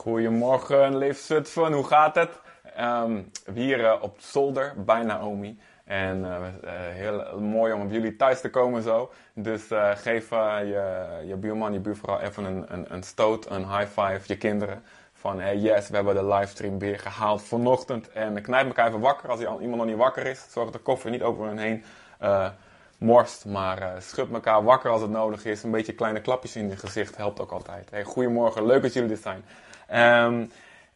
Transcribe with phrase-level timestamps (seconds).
[0.00, 1.72] Goedemorgen, Leef Zutphen.
[1.72, 2.30] Hoe gaat het?
[2.76, 3.22] Ehm,
[3.54, 5.58] hier uh, op zolder bij Naomi.
[5.84, 6.36] En uh,
[6.72, 9.12] heel mooi om op jullie thuis te komen zo.
[9.34, 9.62] Dus
[9.94, 14.36] geef je, je buurman, je buurvrouw even een, een, een, stoot, een high five, je
[14.36, 14.82] kinderen.
[15.12, 18.10] Van hey yes, we hebben de livestream weer gehaald vanochtend.
[18.10, 20.46] En knijp elkaar even wakker als iemand nog niet wakker is.
[20.50, 21.84] Zorg dat de koffie niet over hen heen
[22.98, 23.44] morst.
[23.44, 25.62] Maar schud elkaar wakker als het nodig is.
[25.62, 27.90] Een beetje kleine klapjes in je gezicht helpt ook altijd.
[27.90, 29.44] Hey, goedemorgen, leuk dat jullie er zijn.
[29.94, 30.50] Um,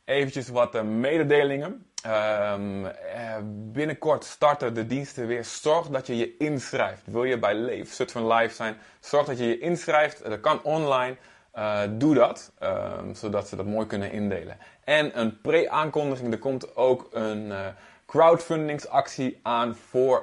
[0.04, 1.86] eventjes wat uh, mededelingen.
[2.06, 2.90] Um, uh,
[3.44, 5.44] binnenkort starten de diensten weer.
[5.44, 7.02] Zorg dat je je inschrijft.
[7.04, 8.76] Wil je bij Leef, van Live zijn?
[9.00, 10.24] Zorg dat je je inschrijft.
[10.24, 11.16] Dat kan online.
[11.58, 14.56] Uh, doe dat, um, zodat ze dat mooi kunnen indelen.
[14.84, 16.32] En een pre-aankondiging.
[16.32, 17.52] Er komt ook een
[18.06, 20.22] crowdfundingsactie aan voor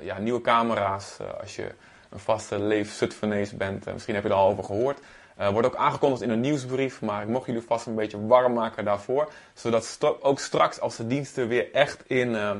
[0.00, 1.16] ja, nieuwe camera's.
[1.40, 1.70] als je
[2.10, 3.92] een vaste Leef Zutphenees bent.
[3.92, 4.98] misschien heb je er al over gehoord.
[5.40, 8.52] Uh, wordt ook aangekondigd in een nieuwsbrief, maar ik mocht jullie vast een beetje warm
[8.52, 9.32] maken daarvoor.
[9.54, 12.50] Zodat ook straks als de diensten weer echt, in, uh,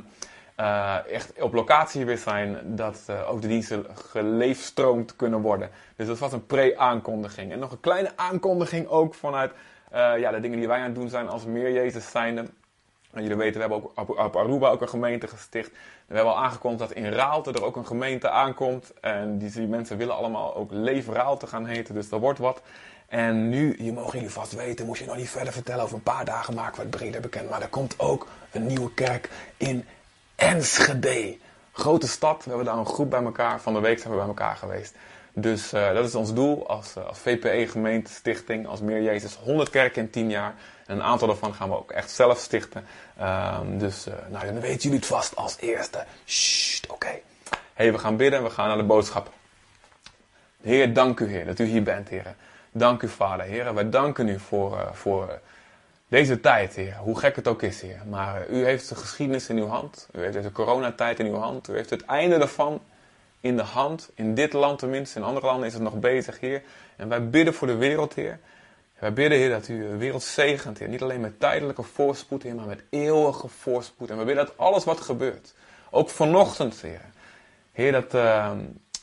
[0.60, 5.70] uh, echt op locatie weer zijn, dat ook de diensten geleefstroomd kunnen worden.
[5.96, 7.52] Dus dat was een pre-aankondiging.
[7.52, 9.52] En nog een kleine aankondiging ook vanuit
[9.90, 12.44] ja, de dingen die wij aan het doen zijn als meer Jezus zijnde.
[13.12, 15.70] Jullie weten, we hebben ook op Aruba ook een gemeente gesticht.
[16.06, 18.92] We hebben al aangekondigd dat in Raalte er ook een gemeente aankomt.
[19.00, 21.94] En die, mensen willen allemaal ook Leef Raalte gaan heten.
[21.94, 22.62] Dus dat wordt wat.
[23.08, 25.84] En nu, hier mogen jullie vast weten, moest je nog niet verder vertellen.
[25.84, 27.50] Over een paar dagen maken we het breder bekend.
[27.50, 29.84] Maar er komt ook een nieuwe kerk in
[30.34, 31.36] Enschede.
[31.72, 32.44] Grote stad.
[32.44, 33.60] We hebben daar een groep bij elkaar.
[33.60, 34.94] Van de week zijn we bij elkaar geweest.
[35.32, 39.34] Dus uh, dat is ons doel als, uh, als VPE gemeente stichting, als Meer Jezus.
[39.34, 40.54] 100 kerken in 10 jaar.
[40.88, 42.86] En een aantal daarvan gaan we ook echt zelf stichten.
[43.20, 46.04] Um, dus uh, nou, dan weten jullie het vast als eerste.
[46.24, 47.20] Sst, oké.
[47.74, 49.30] Hey, we gaan bidden en we gaan naar de boodschap.
[50.62, 52.34] Heer, dank u Heer dat u hier bent, Heer.
[52.72, 53.74] Dank u Vader, Heer.
[53.74, 55.40] Wij danken u voor, voor
[56.08, 56.96] deze tijd, Heer.
[56.96, 58.00] Hoe gek het ook is, Heer.
[58.08, 60.08] Maar u heeft de geschiedenis in uw hand.
[60.12, 61.68] U heeft deze coronatijd in uw hand.
[61.68, 62.80] U heeft het einde daarvan
[63.40, 64.10] in de hand.
[64.14, 65.18] In dit land tenminste.
[65.18, 66.62] In andere landen is het nog bezig, Heer.
[66.96, 68.38] En wij bidden voor de wereld, Heer.
[68.98, 70.88] Wij bidden, Heer, dat u de wereld zegent, Heer.
[70.88, 74.10] Niet alleen met tijdelijke voorspoed, Heer, maar met eeuwige voorspoed.
[74.10, 75.54] En we bidden dat alles wat gebeurt,
[75.90, 77.04] ook vanochtend, Heer.
[77.72, 78.50] Heer, dat, uh,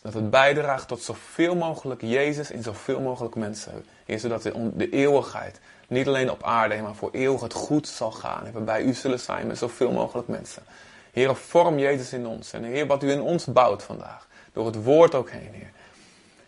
[0.01, 3.85] dat het bijdraagt tot zoveel mogelijk Jezus in zoveel mogelijk mensen.
[4.05, 8.11] Heer, zodat de, de eeuwigheid, niet alleen op aarde, maar voor eeuwig het goed zal
[8.11, 8.45] gaan.
[8.45, 10.63] En we bij u zullen zijn met zoveel mogelijk mensen.
[11.11, 12.53] Heer, vorm Jezus in ons.
[12.53, 14.27] En Heer, wat u in ons bouwt vandaag.
[14.53, 15.71] Door het woord ook heen, Heer.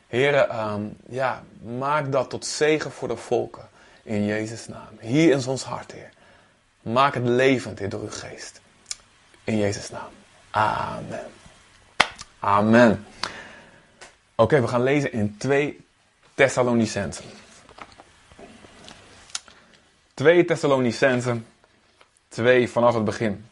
[0.08, 3.70] Heer, um, ja, maak dat tot zegen voor de volken.
[4.04, 4.98] In Jezus' naam.
[5.00, 6.10] Hier is ons hart, Heer.
[6.82, 8.62] Maak het levend, Heer, door uw geest.
[9.44, 10.10] In Jezus' naam.
[10.50, 11.26] Amen.
[12.40, 13.06] Amen.
[14.36, 15.86] Oké, we gaan lezen in 2
[16.34, 17.26] Thessalonicensen.
[20.14, 21.48] 2 Thessalonicensen.
[22.28, 23.46] 2 vanaf het begin.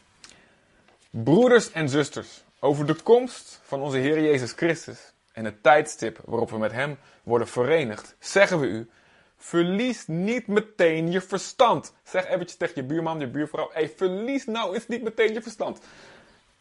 [1.10, 4.98] Broeders en zusters, over de komst van onze Heer Jezus Christus
[5.36, 8.90] en het tijdstip waarop we met Hem worden verenigd, zeggen we u:
[9.36, 11.94] verlies niet meteen je verstand.
[12.04, 15.80] Zeg eventjes tegen je buurman, je buurvrouw: hey, verlies nou eens niet meteen je verstand.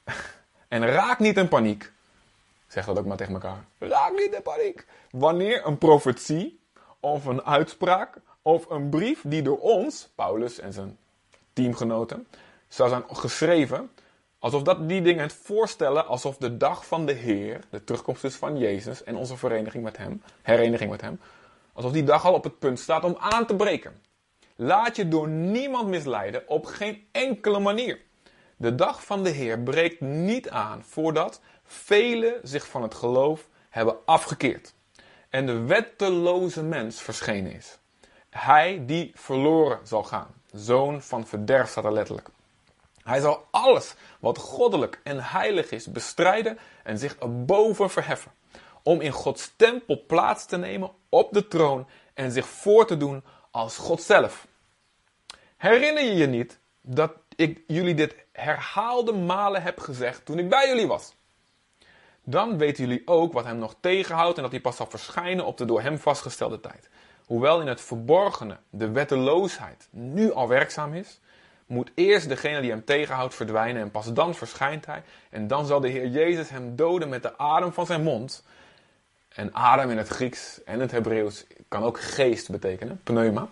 [0.67, 1.91] En raak niet in paniek.
[2.67, 3.65] Zeg dat ook maar tegen elkaar.
[3.77, 4.85] Raak niet in paniek.
[5.11, 6.59] Wanneer een profetie
[6.99, 10.97] of een uitspraak of een brief die door ons, Paulus en zijn
[11.53, 12.27] teamgenoten,
[12.67, 13.91] zou zijn geschreven,
[14.45, 18.35] Alsof dat die dingen het voorstellen alsof de dag van de Heer, de terugkomst dus
[18.35, 21.19] van Jezus en onze vereniging met Hem, hereniging met Hem,
[21.73, 24.01] alsof die dag al op het punt staat om aan te breken.
[24.55, 27.99] Laat je door niemand misleiden op geen enkele manier.
[28.57, 33.95] De dag van de Heer breekt niet aan voordat velen zich van het geloof hebben
[34.05, 34.73] afgekeerd
[35.29, 37.77] en de wetteloze mens verschenen is.
[38.29, 40.33] Hij die verloren zal gaan.
[40.51, 42.29] Zoon van verderf staat er letterlijk.
[43.05, 48.31] Hij zal alles wat goddelijk en heilig is bestrijden en zich erboven verheffen.
[48.83, 53.23] Om in Gods tempel plaats te nemen op de troon en zich voor te doen
[53.51, 54.47] als God zelf.
[55.57, 60.67] Herinner je je niet dat ik jullie dit herhaalde malen heb gezegd toen ik bij
[60.67, 61.15] jullie was?
[62.23, 65.57] Dan weten jullie ook wat hem nog tegenhoudt en dat hij pas zal verschijnen op
[65.57, 66.89] de door hem vastgestelde tijd.
[67.25, 71.19] Hoewel in het verborgene de wetteloosheid nu al werkzaam is,
[71.65, 75.03] moet eerst degene die hem tegenhoudt verdwijnen en pas dan verschijnt hij.
[75.29, 78.43] En dan zal de Heer Jezus hem doden met de adem van zijn mond.
[79.29, 83.47] En adem in het Grieks en het Hebreeuws kan ook geest betekenen, pneuma.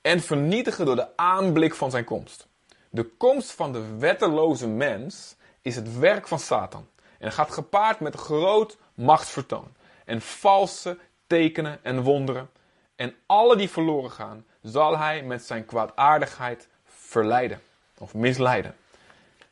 [0.00, 2.46] En vernietigen door de aanblik van zijn komst.
[2.90, 6.88] De komst van de wetteloze mens is het werk van Satan.
[7.18, 9.74] En gaat gepaard met groot machtsvertoon.
[10.04, 12.50] En valse tekenen en wonderen.
[12.96, 17.60] En alle die verloren gaan, zal hij met zijn kwaadaardigheid verleiden
[17.98, 18.74] of misleiden.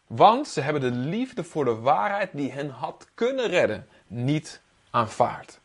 [0.06, 4.60] Want ze hebben de liefde voor de waarheid die hen had kunnen redden niet
[4.90, 5.60] aanvaard.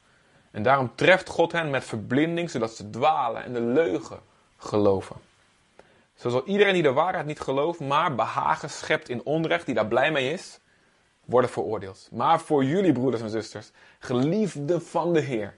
[0.52, 4.20] En daarom treft God hen met verblinding, zodat ze dwalen en de leugen
[4.58, 5.16] geloven.
[6.16, 9.88] Zo zal iedereen die de waarheid niet gelooft, maar behagen schept in onrecht, die daar
[9.88, 10.60] blij mee is,
[11.26, 12.10] worden veroordeeld.
[12.12, 15.58] Maar voor jullie broeders en zusters, geliefden van de Heer,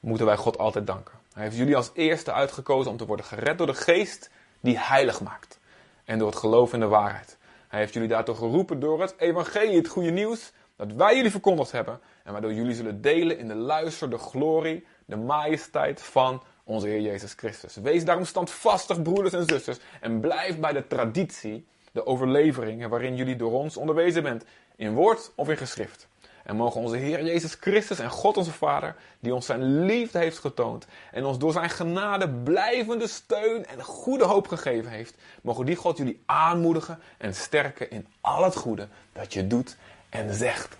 [0.00, 1.21] moeten wij God altijd danken.
[1.34, 4.30] Hij heeft jullie als eerste uitgekozen om te worden gered door de geest
[4.60, 5.60] die heilig maakt.
[6.04, 7.38] En door het geloof in de waarheid.
[7.68, 11.72] Hij heeft jullie daartoe geroepen door het evangelie, het goede nieuws, dat wij jullie verkondigd
[11.72, 12.00] hebben.
[12.24, 17.00] En waardoor jullie zullen delen in de luister, de glorie, de majesteit van onze Heer
[17.00, 17.76] Jezus Christus.
[17.76, 23.36] Wees daarom standvastig, broeders en zusters, en blijf bij de traditie, de overlevering waarin jullie
[23.36, 24.44] door ons onderwezen bent,
[24.76, 26.08] in woord of in geschrift.
[26.44, 30.38] En mogen onze Heer Jezus Christus en God onze Vader, die ons zijn liefde heeft
[30.38, 35.76] getoond en ons door zijn genade blijvende steun en goede hoop gegeven heeft, mogen die
[35.76, 39.76] God jullie aanmoedigen en sterken in al het goede dat je doet
[40.08, 40.76] en zegt.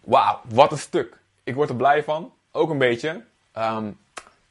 [0.00, 1.18] Wauw, wat een stuk.
[1.44, 2.32] Ik word er blij van.
[2.52, 3.90] Ook een beetje ehm,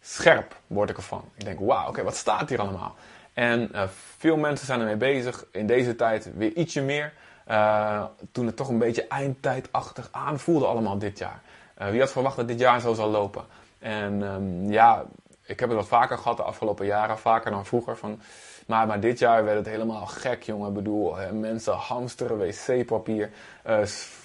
[0.01, 1.23] scherp word ik ervan.
[1.35, 2.95] Ik denk, wauw, oké, wat staat hier allemaal?
[3.33, 3.83] En uh,
[4.17, 5.45] veel mensen zijn ermee bezig.
[5.51, 7.13] In deze tijd weer ietsje meer.
[7.49, 11.41] Uh, toen het toch een beetje eindtijdachtig aanvoelde allemaal dit jaar.
[11.81, 13.44] Uh, wie had verwacht dat dit jaar zo zou lopen?
[13.79, 15.05] En um, ja,
[15.44, 17.17] ik heb het wat vaker gehad de afgelopen jaren.
[17.17, 17.97] Vaker dan vroeger.
[17.97, 18.21] Van,
[18.65, 20.67] maar, maar dit jaar werd het helemaal gek, jongen.
[20.67, 23.29] Ik bedoel, hè, mensen hamsteren wc-papier,
[23.67, 23.79] uh,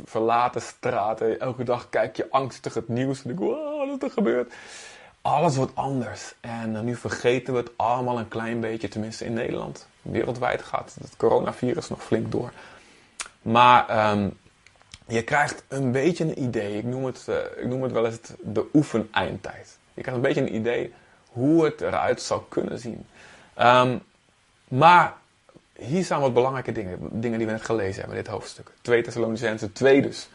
[0.04, 1.40] verlaten straten.
[1.40, 3.24] Elke dag kijk je angstig het nieuws.
[3.24, 4.52] En denk, wat is er gebeurd?
[5.22, 6.34] Alles wordt anders.
[6.40, 9.86] En nu vergeten we het allemaal een klein beetje, tenminste in Nederland.
[10.02, 12.52] Wereldwijd gaat het coronavirus nog flink door.
[13.42, 14.38] Maar um,
[15.06, 16.76] je krijgt een beetje een idee.
[16.76, 19.78] Ik noem het, uh, ik noem het wel eens de oefeneindtijd.
[19.94, 20.92] Je krijgt een beetje een idee
[21.28, 23.06] hoe het eruit zou kunnen zien.
[23.60, 24.02] Um,
[24.68, 25.14] maar
[25.72, 28.70] hier staan wat belangrijke dingen, dingen die we net gelezen hebben in dit hoofdstuk.
[28.80, 30.28] 2 Thessalonicense 2 dus.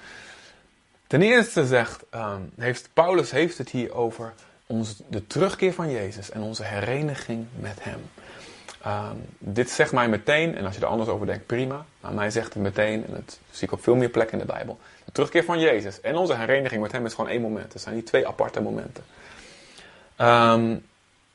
[1.08, 4.34] Ten eerste zegt, um, heeft, Paulus heeft het hier over
[4.66, 8.00] ons, de terugkeer van Jezus en onze hereniging met Hem.
[9.40, 11.86] Dit zegt mij meteen, en als je er anders over denkt, prima.
[12.12, 14.80] Mij zegt het meteen, en dat zie ik op veel meer plekken in de Bijbel.
[15.06, 17.74] De terugkeer van Jezus en onze hereniging met Hem is gewoon één moment.
[17.74, 19.04] Het zijn niet twee aparte momenten.
[20.20, 20.86] Um,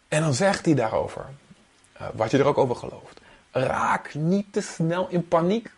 [0.08, 1.24] en dan zegt hij daarover,
[2.00, 3.20] uh, wat je er ook over gelooft.
[3.50, 5.70] Raak niet te snel in paniek.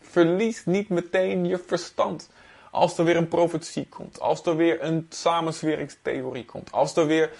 [0.00, 2.28] Verlies niet meteen je verstand.
[2.70, 7.30] Als er weer een profetie komt, als er weer een samensweringstheorie komt, als er weer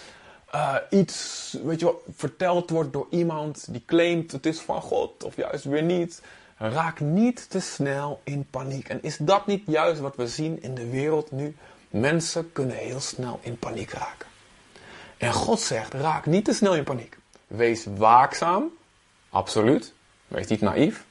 [0.54, 5.36] uh, iets, weet je verteld wordt door iemand die claimt het is van God of
[5.36, 6.22] juist weer niet.
[6.58, 8.88] Raak niet te snel in paniek.
[8.88, 11.56] En is dat niet juist wat we zien in de wereld nu?
[11.90, 14.28] Mensen kunnen heel snel in paniek raken.
[15.16, 17.19] En God zegt: raak niet te snel in paniek.
[17.46, 18.70] Wees waakzaam,
[19.31, 19.94] absoluut.
[20.28, 21.05] Wees niet naïef.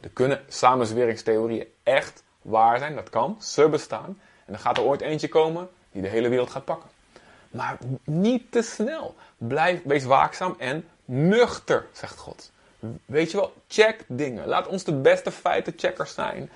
[0.00, 4.18] Er kunnen samenzweringstheorieën echt waar zijn, dat kan, ze bestaan.
[4.44, 6.90] En dan gaat er ooit eentje komen die de hele wereld gaat pakken.
[7.50, 9.14] Maar niet te snel.
[9.36, 12.50] Blijf, wees waakzaam en nuchter, zegt God.
[13.04, 14.46] Weet je wel, check dingen.
[14.46, 16.50] Laat ons de beste feitencheckers zijn.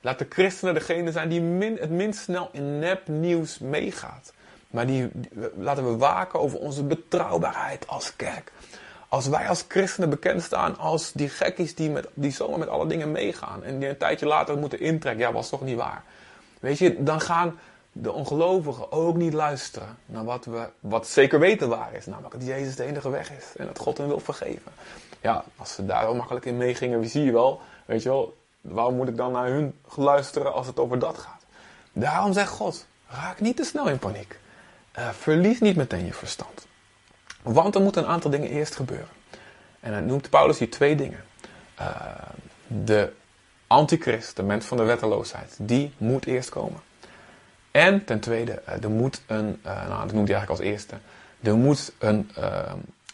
[0.00, 4.32] Laat de christenen degene zijn die min, het minst snel in nepnieuws meegaat.
[4.70, 8.52] Maar die, die, laten we waken over onze betrouwbaarheid als kerk.
[9.08, 12.86] Als wij als christenen bekend staan als die gekkies die, met, die zomaar met alle
[12.86, 13.64] dingen meegaan.
[13.64, 15.26] En die een tijdje later moeten intrekken.
[15.26, 16.02] Ja, was toch niet waar.
[16.60, 17.58] Weet je, dan gaan
[17.92, 22.06] de ongelovigen ook niet luisteren naar wat we wat zeker weten waar is.
[22.06, 23.44] Namelijk dat Jezus de enige weg is.
[23.56, 24.72] En dat God hen wil vergeven.
[25.20, 27.60] Ja, als ze daar wel makkelijk in meegingen, wie zie je wel.
[27.84, 31.44] Weet je wel, waarom moet ik dan naar hun luisteren als het over dat gaat?
[31.92, 34.38] Daarom zegt God, raak niet te snel in paniek.
[34.98, 36.66] Uh, verlies niet meteen je verstand.
[37.42, 39.08] Want er moeten een aantal dingen eerst gebeuren.
[39.80, 41.24] En dan noemt Paulus hier twee dingen.
[41.80, 41.96] Uh,
[42.66, 43.12] de
[43.66, 46.80] antichrist, de mens van de wetteloosheid, die moet eerst komen.
[47.70, 50.94] En ten tweede, uh, er moet een, nou dat noemt hij eigenlijk als eerste,
[51.40, 52.30] er moet een,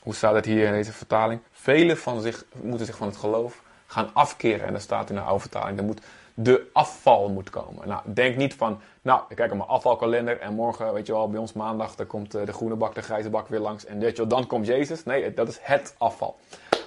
[0.04, 1.40] hoe staat het hier in deze vertaling?
[1.52, 4.66] Velen van zich, moeten zich van het geloof gaan afkeren.
[4.66, 6.00] En dat staat in de oude vertaling, er moet
[6.34, 7.88] de afval moet komen.
[7.88, 11.30] Nou, denk niet van, nou, ik kijk op mijn afvalkalender en morgen, weet je wel,
[11.30, 14.16] bij ons maandag, dan komt de groene bak, de grijze bak weer langs en weet
[14.16, 15.04] je dan komt Jezus.
[15.04, 16.36] Nee, dat is het afval.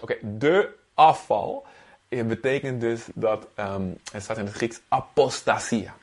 [0.02, 1.66] Oké, de afval
[2.10, 5.94] betekent dus dat, um, het staat in het Grieks apostasia.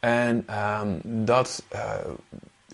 [0.00, 0.46] En
[0.80, 1.94] um, dat uh,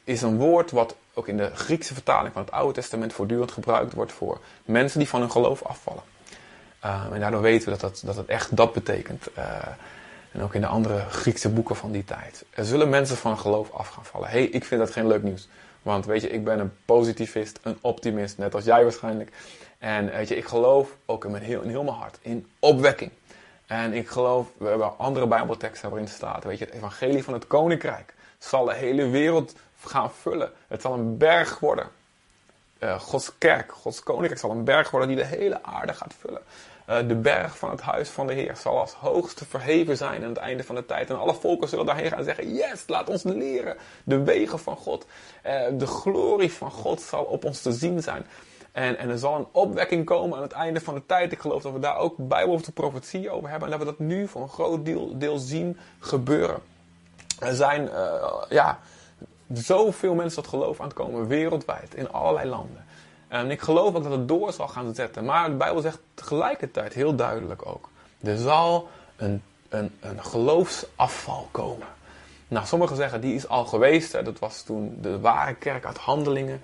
[0.05, 3.93] is een woord wat ook in de Griekse vertaling van het Oude Testament voortdurend gebruikt
[3.93, 6.03] wordt voor mensen die van hun geloof afvallen.
[6.85, 9.29] Um, en daardoor weten we dat, dat, dat het echt dat betekent.
[9.39, 9.45] Uh,
[10.33, 12.45] en ook in de andere Griekse boeken van die tijd.
[12.51, 14.29] Er zullen mensen van geloof af gaan vallen.
[14.29, 15.49] hey, ik vind dat geen leuk nieuws.
[15.83, 19.33] Want weet je, ik ben een positivist, een optimist, net als jij waarschijnlijk.
[19.79, 23.11] En weet je, ik geloof ook in, mijn heel, in heel mijn hart in opwekking.
[23.67, 27.47] En ik geloof, we hebben andere bijbelteksten waarin staat, weet je, het evangelie van het
[27.47, 30.53] koninkrijk zal de hele wereld gaan vullen.
[30.69, 31.89] Het zal een berg worden.
[32.81, 36.43] Uh, Gods kerk, Gods koninkrijk zal een berg worden die de hele aarde gaat vullen.
[36.89, 40.29] Uh, de berg van het huis van de Heer zal als hoogste verheven zijn aan
[40.29, 41.11] het einde van de tijd.
[41.11, 44.77] En alle volken zullen daarheen gaan en zeggen: Yes, laat ons leren de wegen van
[44.77, 45.07] God.
[45.47, 48.27] Uh, de glorie van God zal op ons te zien zijn.
[48.73, 51.33] En, en er zal een opwekking komen aan het einde van de tijd.
[51.33, 53.73] Ik geloof dat we daar ook bijbelse profetie over hebben.
[53.73, 56.61] En dat we dat nu voor een groot deel, deel zien gebeuren.
[57.39, 57.91] Er zijn
[58.49, 58.79] ja,
[59.53, 62.85] zoveel mensen dat geloof aan het komen, wereldwijd, in allerlei landen.
[63.29, 65.25] En ik geloof ook dat het door zal gaan zetten.
[65.25, 67.89] Maar de Bijbel zegt tegelijkertijd heel duidelijk ook:
[68.23, 71.87] er zal een, een, een geloofsafval komen.
[72.49, 74.13] Nou, sommigen zeggen die is al geweest.
[74.13, 74.23] Hè.
[74.23, 76.61] Dat was toen de ware kerk uit handelingen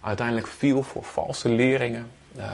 [0.00, 2.10] uiteindelijk viel voor valse leringen.
[2.36, 2.44] Uh,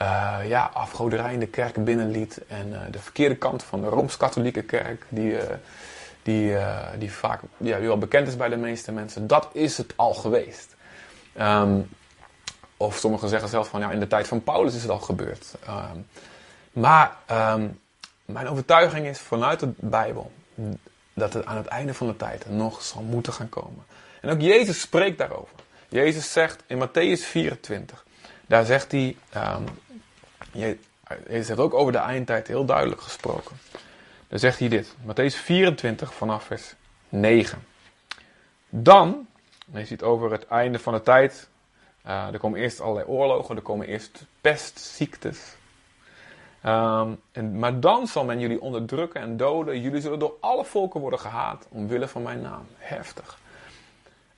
[0.00, 2.40] uh, ja, afgoderij in de kerk binnenliet.
[2.46, 5.36] En uh, de verkeerde kant van de Rooms-Katholieke kerk, die,
[6.24, 6.56] die,
[6.98, 10.14] die vaak ja, die wel bekend is bij de meeste mensen, dat is het al
[10.14, 10.76] geweest.
[11.40, 11.88] Um,
[12.76, 15.54] of sommigen zeggen zelfs van ja, in de tijd van Paulus is het al gebeurd.
[15.68, 16.06] Um,
[16.72, 17.80] maar um,
[18.24, 20.32] mijn overtuiging is vanuit de Bijbel
[21.14, 23.84] dat het aan het einde van de tijd nog zal moeten gaan komen.
[24.20, 25.54] En ook Jezus spreekt daarover.
[25.88, 28.04] Jezus zegt in Matthäus 24,
[28.46, 29.16] daar zegt hij,
[30.52, 33.56] Jezus heeft ook over de eindtijd heel duidelijk gesproken.
[34.28, 36.74] Daar zegt hij dit, Matthäus 24 vanaf vers
[37.08, 37.64] 9.
[38.68, 39.26] Dan,
[39.72, 41.48] je ziet over het einde van de tijd,
[42.06, 45.56] uh, er komen eerst allerlei oorlogen, er komen eerst pestziektes.
[46.66, 49.80] Um, en, maar dan zal men jullie onderdrukken en doden.
[49.80, 52.66] Jullie zullen door alle volken worden gehaat omwille van mijn naam.
[52.78, 53.38] Heftig.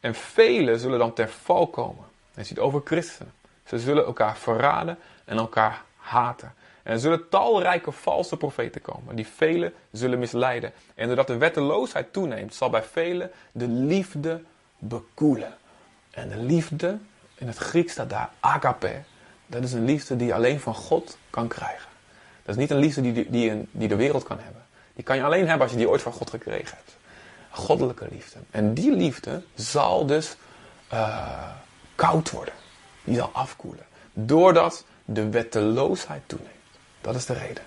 [0.01, 2.05] En velen zullen dan ter val komen.
[2.35, 3.33] Je ziet over christenen.
[3.65, 6.55] Ze zullen elkaar verraden en elkaar haten.
[6.87, 10.73] En er zullen talrijke valse profeten komen, die velen zullen misleiden.
[10.95, 14.43] En doordat de wetteloosheid toeneemt, zal bij velen de liefde
[14.79, 15.55] bekoelen.
[16.11, 16.99] En de liefde,
[17.35, 19.03] in het Grieks staat daar agape.
[19.47, 21.89] Dat is een liefde die je alleen van God kan krijgen.
[22.43, 24.63] Dat is niet een liefde die, die, die de wereld kan hebben.
[24.95, 26.97] Die kan je alleen hebben als je die ooit van God gekregen hebt
[27.57, 28.39] goddelijke liefde.
[28.51, 30.37] En die liefde zal dus
[30.93, 31.49] uh,
[31.95, 32.55] koud worden.
[33.05, 33.85] Die zal afkoelen.
[34.13, 36.56] Doordat de wetteloosheid toeneemt.
[37.07, 37.63] Dat is de reden.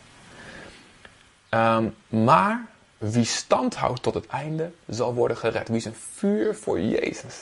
[1.50, 2.65] Um, maar
[2.98, 5.67] wie stand houdt tot het einde, zal worden gered.
[5.67, 7.36] Wie zijn vuur voor Jezus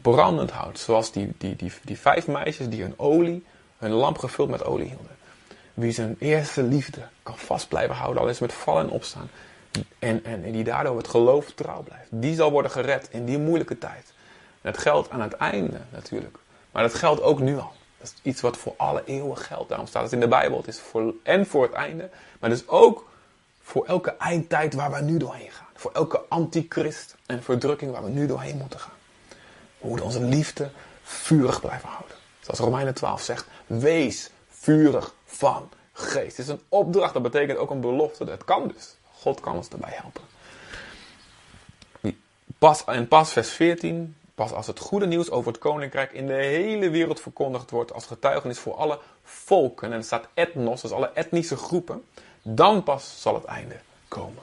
[0.00, 0.78] brandend houdt.
[0.78, 3.44] Zoals die, die, die, die vijf meisjes die hun olie,
[3.78, 5.16] hun lamp gevuld met olie hielden.
[5.74, 9.30] Wie zijn eerste liefde kan vast blijven houden, al is met vallen en opstaan.
[9.98, 12.08] En, en, die daardoor het geloof trouw blijft.
[12.10, 14.12] Die zal worden gered in die moeilijke tijd.
[14.60, 16.36] En dat geldt aan het einde natuurlijk.
[16.70, 17.72] Maar dat geldt ook nu al.
[18.02, 19.68] Dat is iets wat voor alle eeuwen geldt.
[19.68, 20.58] Daarom staat het in de Bijbel.
[20.58, 22.10] Het is voor, en voor het einde.
[22.40, 23.08] Maar dus ook
[23.62, 25.66] voor elke eindtijd waar we nu doorheen gaan.
[25.74, 28.92] Voor elke antichrist en verdrukking waar we nu doorheen moeten gaan.
[29.78, 30.70] We moeten onze liefde
[31.02, 32.16] vurig blijven houden.
[32.40, 33.46] Zoals Romeinen 12 zegt.
[33.66, 36.36] Wees vurig van geest.
[36.36, 37.12] Het is een opdracht.
[37.12, 38.24] Dat betekent ook een belofte.
[38.24, 38.96] Het kan dus.
[39.12, 40.22] God kan ons daarbij helpen.
[42.58, 46.32] Pas, en pas vers 14, pas als het goede nieuws over het koninkrijk in de
[46.32, 51.10] hele wereld verkondigd wordt als getuigenis voor alle volken, en er staat etnos, dus alle
[51.14, 52.04] etnische groepen,
[52.42, 53.76] dan pas zal het einde
[54.08, 54.42] komen.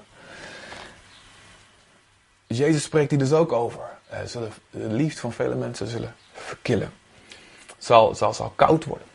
[2.47, 3.97] Jezus spreekt hier dus ook over.
[4.25, 6.93] Zullen, de liefde van vele mensen zullen verkillen.
[7.77, 9.07] Zal, zal, zal koud worden.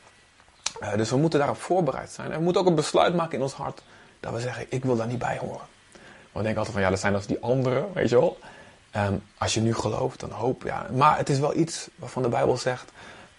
[0.82, 2.30] Uh, dus we moeten daarop voorbereid zijn.
[2.30, 3.82] En we moeten ook een besluit maken in ons hart
[4.20, 5.66] dat we zeggen, ik wil daar niet bij horen.
[6.32, 8.38] Maar we denken altijd van, ja, dat zijn als die anderen, weet je wel.
[8.96, 10.86] Um, als je nu gelooft, dan hoop, ja.
[10.92, 12.92] Maar het is wel iets waarvan de Bijbel zegt,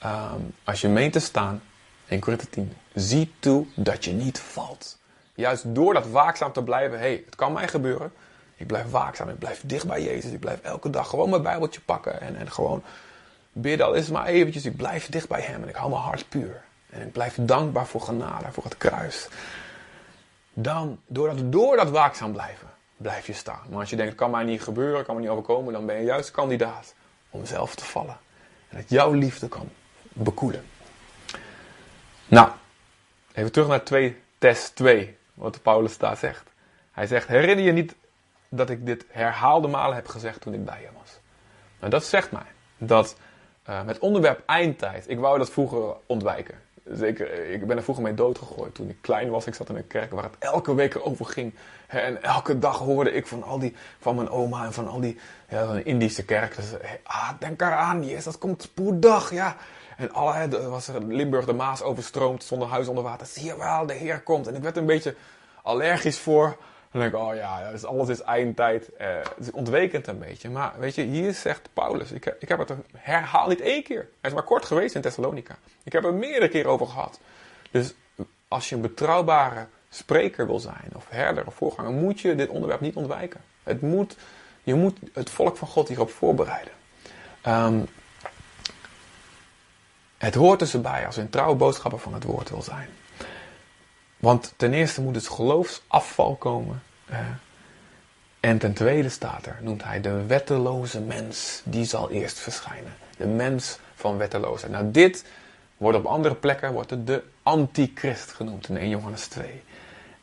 [0.05, 1.61] um, als je meent te staan,
[2.05, 4.97] in Korinthe 10, zie toe dat je niet valt.
[5.33, 8.11] Juist door dat waakzaam te blijven, hey, het kan mij gebeuren.
[8.55, 10.31] Ik blijf waakzaam, ik blijf dicht bij Jezus.
[10.31, 12.83] Ik blijf elke dag gewoon mijn Bijbeltje pakken en, en gewoon
[13.51, 14.65] bidden, al is het maar eventjes.
[14.65, 16.63] Ik blijf dicht bij Hem en ik hou mijn hart puur.
[16.89, 19.29] En ik blijf dankbaar voor genade, voor het kruis
[20.55, 22.67] dan door dat, door dat waakzaam blijven,
[22.97, 23.61] blijf je staan.
[23.69, 25.95] Maar als je denkt, het kan mij niet gebeuren, kan me niet overkomen, dan ben
[25.95, 26.95] je juist kandidaat
[27.29, 28.17] om zelf te vallen.
[28.69, 29.69] En dat jouw liefde kan
[30.13, 30.65] bekoelen.
[32.27, 32.49] Nou,
[33.33, 36.49] even terug naar 2 test 2, wat Paulus daar zegt.
[36.91, 37.95] Hij zegt, herinner je niet
[38.49, 41.19] dat ik dit herhaalde malen heb gezegd toen ik bij je was?
[41.79, 43.15] Nou, dat zegt mij dat
[43.69, 46.61] uh, met onderwerp eindtijd, ik wou dat vroeger ontwijken.
[46.85, 48.75] Zeker, ik ben er vroeger mee doodgegooid.
[48.75, 51.53] Toen ik klein was, ik zat in een kerk waar het elke week over ging.
[51.87, 55.19] En elke dag hoorde ik van al die, van mijn oma en van al die,
[55.49, 56.55] ja, een Indische kerk.
[56.55, 56.65] Dus,
[57.03, 59.55] ah, denk eraan, Jezus, dat komt spoedig, ja.
[59.97, 63.27] En alle, was er Limburg de Maas overstroomd, zonder huis onder water.
[63.27, 64.47] Zie je wel, de Heer komt.
[64.47, 65.15] En ik werd een beetje
[65.63, 66.57] allergisch voor.
[66.95, 68.89] Dan denk ik, oh ja, dus alles is eindtijd.
[68.97, 70.49] Het is ontwekend een beetje.
[70.49, 74.07] Maar weet je, hier zegt Paulus, ik, ik heb het herhaald niet één keer.
[74.21, 75.57] Hij is maar kort geweest in Thessalonica.
[75.83, 77.19] Ik heb er meerdere keer over gehad.
[77.71, 77.93] Dus
[78.47, 82.81] als je een betrouwbare spreker wil zijn, of herder of voorganger, moet je dit onderwerp
[82.81, 83.41] niet ontwijken.
[83.63, 84.17] Het moet,
[84.63, 86.73] je moet het volk van God hierop voorbereiden.
[87.47, 87.85] Um,
[90.17, 92.89] het hoort dus erbij als je een trouwe boodschapper van het woord wil zijn.
[94.17, 96.83] Want ten eerste moet het geloofsafval komen.
[97.05, 97.19] Eh,
[98.39, 102.93] en ten tweede staat er, noemt hij de wetteloze mens, die zal eerst verschijnen.
[103.17, 104.71] De mens van wetteloosheid.
[104.71, 105.25] Nou, dit
[105.77, 109.63] wordt op andere plekken wordt het de antichrist genoemd in 1 Johannes 2.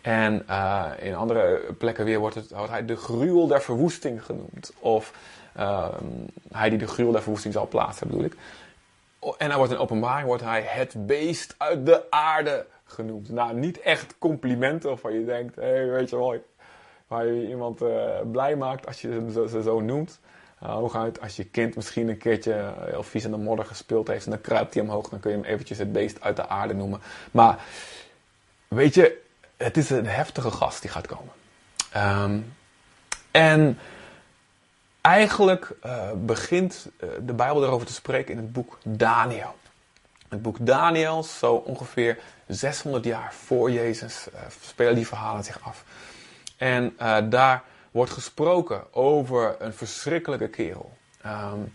[0.01, 4.73] En uh, in andere plekken weer wordt, het, hij de gruwel der verwoesting genoemd.
[4.79, 5.13] Of
[5.57, 5.89] uh,
[6.53, 8.37] hij die de gruwel der verwoesting zal plaatsen, bedoel ik.
[9.39, 13.31] En dan wordt in openbaring wordt hij het beest uit de aarde genoemd.
[13.31, 16.45] Nou, niet echt complimenten of waar je denkt, hé, hey, weet je wel,
[17.13, 17.91] waar je iemand uh,
[18.31, 20.21] blij maakt als je ze zo, zo noemt.
[20.63, 24.25] Uh, hooguit als je kind misschien een keertje heel vies in de modder gespeeld heeft
[24.25, 26.75] en dan kruipt hij omhoog, dan kun je hem eventjes het beest uit de aarde
[26.75, 27.01] noemen.
[27.31, 27.65] Maar
[28.69, 29.23] weet je,
[29.57, 31.33] het is een heftige gast die gaat komen.
[31.97, 32.55] Um,
[33.31, 33.79] en
[35.01, 35.75] eigenlijk
[36.15, 36.89] begint
[37.27, 39.55] de Bijbel daarover te spreken in het boek Daniel.
[40.29, 44.27] Het boek Daniel, zo ongeveer 600 jaar voor Jezus,
[44.61, 45.85] spelen die verhalen zich af.
[46.63, 46.95] En
[47.31, 50.93] daar wordt gesproken over een verschrikkelijke kerel.
[51.27, 51.73] Um,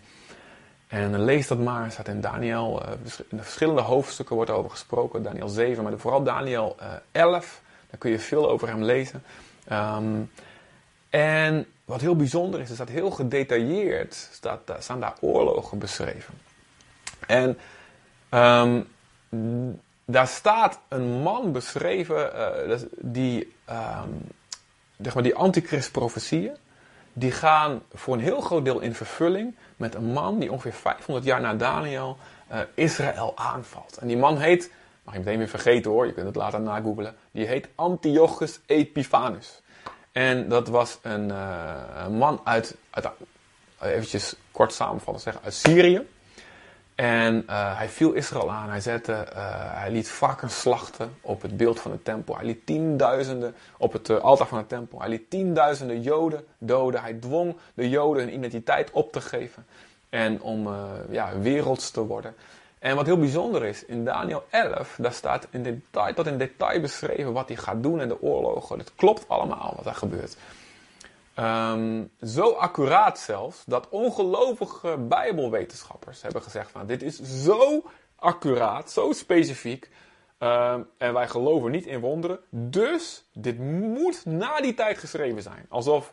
[0.86, 2.82] en lees dat maar, staat in Daniel,
[3.28, 5.22] in de verschillende hoofdstukken wordt over gesproken.
[5.22, 6.76] Daniel 7, maar vooral Daniel
[7.12, 9.22] 11, daar kun je veel over hem lezen.
[9.72, 10.30] Um,
[11.10, 16.34] en wat heel bijzonder is, is dat heel gedetailleerd staat, staan daar oorlogen beschreven.
[17.26, 17.58] En
[18.30, 18.86] um,
[20.04, 22.30] daar staat een man beschreven
[22.68, 23.52] uh, die,
[25.00, 26.56] zeg maar die antichrist-profetieën,
[27.12, 31.26] die gaan voor een heel groot deel in vervulling met een man die ongeveer 500
[31.26, 32.18] jaar na Daniel
[32.52, 33.96] uh, Israël aanvalt.
[33.96, 37.14] En die man heet, mag je meteen weer vergeten hoor, je kunt het later nagoogelen,
[37.30, 39.62] die heet Antiochus Epiphanus.
[40.12, 41.30] En dat was een,
[42.04, 43.08] een man uit, uit,
[43.80, 46.06] eventjes kort samenvatten zeggen, uit Syrië.
[46.98, 48.70] En uh, hij viel Israël aan.
[48.70, 49.36] Hij, zette, uh,
[49.80, 52.36] hij liet varkens slachten op het beeld van de tempel.
[52.36, 55.00] Hij liet tienduizenden op het uh, altaar van de tempel.
[55.00, 57.00] Hij liet tienduizenden Joden doden.
[57.00, 59.66] Hij dwong de Joden hun identiteit op te geven.
[60.08, 60.68] En om
[61.10, 62.34] ja, werelds te worden.
[62.78, 66.80] En wat heel bijzonder is, in Daniel 11, daar staat in detail, tot in detail
[66.80, 68.78] beschreven wat hij gaat doen in de oorlogen.
[68.78, 70.36] Het klopt allemaal wat er gebeurt.
[71.40, 77.84] Um, zo accuraat zelfs, dat ongelovige bijbelwetenschappers hebben gezegd van dit is zo
[78.16, 79.90] accuraat, zo specifiek.
[80.38, 82.38] Um, en wij geloven niet in wonderen.
[82.50, 85.66] Dus dit moet na die tijd geschreven zijn.
[85.68, 86.12] Alsof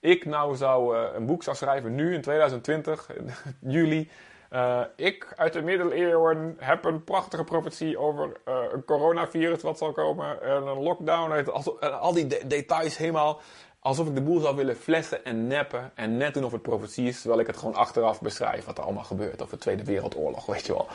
[0.00, 3.10] ik nou zou uh, een boek zou schrijven nu in 2020,
[3.60, 4.10] juli.
[4.52, 9.92] Uh, ik uit de middeleeuwen heb een prachtige profetie over uh, een coronavirus wat zal
[9.92, 11.50] komen en een lockdown.
[11.50, 13.40] Al, al die de details helemaal
[13.86, 17.08] alsof ik de boel zou willen flessen en neppen en net doen of het profetie
[17.08, 19.42] is, terwijl ik het gewoon achteraf beschrijf wat er allemaal gebeurt.
[19.42, 20.88] Of de Tweede Wereldoorlog, weet je wel.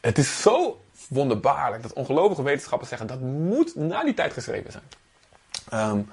[0.00, 5.90] Het is zo wonderbaarlijk dat ongelovige wetenschappers zeggen dat moet na die tijd geschreven zijn.
[5.90, 6.10] Um,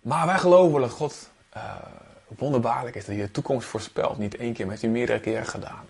[0.00, 1.74] maar wij geloven dat God uh,
[2.28, 4.18] wonderbaarlijk is dat hij de toekomst voorspelt.
[4.18, 5.84] Niet één keer, maar heeft hij meerdere keren gedaan.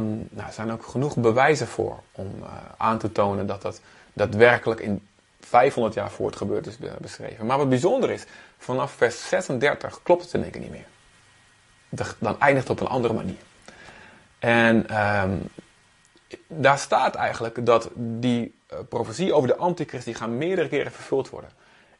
[0.00, 3.80] Um, nou, er zijn ook genoeg bewijzen voor om uh, aan te tonen dat dat
[4.12, 5.08] daadwerkelijk in
[5.40, 7.46] 500 jaar voor het gebeurd is beschreven.
[7.46, 8.24] Maar wat bijzonder is,
[8.58, 10.86] vanaf vers 36 klopt het in één keer niet meer.
[12.18, 13.38] Dan eindigt het op een andere manier.
[14.38, 15.42] En um,
[16.46, 21.28] daar staat eigenlijk dat die uh, profetie over de antichrist, die gaan meerdere keren vervuld
[21.28, 21.50] worden.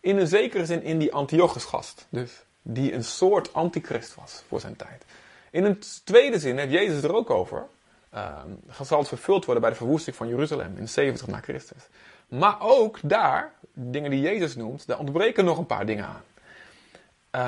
[0.00, 2.06] In een zekere zin in die Antiochus gast.
[2.08, 2.30] Dus
[2.62, 5.04] die een soort antichrist was voor zijn tijd.
[5.50, 7.66] In een tweede zin heeft Jezus er ook over.
[8.14, 8.38] Uh,
[8.82, 11.82] zal het vervuld worden bij de verwoesting van Jeruzalem in 70 na Christus.
[12.30, 16.22] Maar ook daar, dingen die Jezus noemt, daar ontbreken nog een paar dingen aan.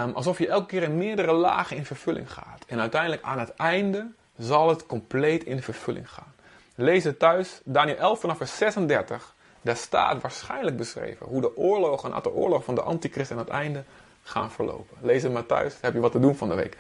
[0.09, 2.65] Um, alsof je elke keer in meerdere lagen in vervulling gaat.
[2.67, 4.07] En uiteindelijk aan het einde
[4.39, 6.33] zal het compleet in vervulling gaan.
[6.75, 9.35] Lees het thuis, Daniel 11 vanaf vers 36.
[9.61, 13.49] Daar staat waarschijnlijk beschreven hoe de oorlogen, na de oorlog van de antichrist aan het
[13.49, 13.85] einde
[14.23, 14.97] gaan verlopen.
[15.01, 16.77] Lees het maar thuis, heb je wat te doen van de week.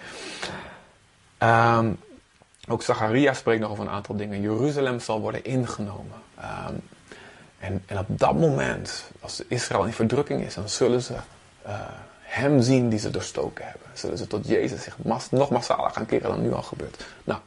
[1.38, 1.98] Um,
[2.68, 4.40] ook Zacharia spreekt nog over een aantal dingen.
[4.40, 6.22] Jeruzalem zal worden ingenomen.
[6.34, 6.74] Ehm,
[7.62, 11.14] en, en, op dat moment, als Israël in verdrukking is, dan zullen ze
[11.66, 11.80] uh,
[12.20, 13.88] hem zien die ze doorstoken hebben.
[13.92, 14.96] Zullen ze tot Jezus zich
[15.30, 17.04] nog massaler gaan keren dan nu al gebeurt.
[17.24, 17.40] Nou,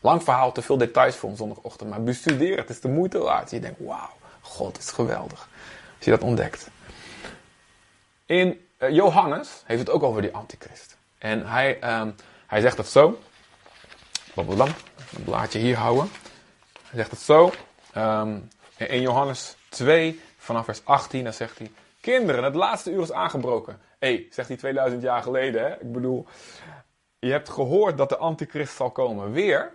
[0.00, 1.90] lang verhaal, te veel details voor een zondagochtend.
[1.90, 3.50] Maar bestudeer het, is de moeite waard.
[3.50, 5.48] Je denkt, wauw, God is geweldig.
[5.96, 6.68] Als je dat ontdekt.
[8.26, 10.96] In uh, Johannes heeft het ook over die antichrist.
[11.18, 12.14] En hij, um,
[12.46, 13.20] hij zegt het zo.
[14.34, 14.66] Blablabla.
[15.16, 16.10] Een blaadje hier houden.
[16.82, 17.52] Hij zegt het zo.
[17.96, 23.12] Um, in Johannes 2, vanaf vers 18, dan zegt hij: Kinderen, het laatste uur is
[23.12, 23.80] aangebroken.
[23.98, 25.72] Hé, hey, zegt hij 2000 jaar geleden, hè?
[25.72, 26.26] Ik bedoel,
[27.18, 29.32] je hebt gehoord dat de antichrist zal komen.
[29.32, 29.72] Weer,